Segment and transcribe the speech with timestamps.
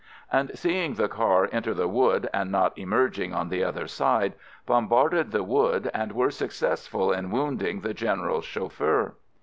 [0.31, 4.33] and seeing the car enter the wood and not emerging on the other side,
[4.65, 9.13] bom barded the wood, and were successful in wounding the General's chauffeur.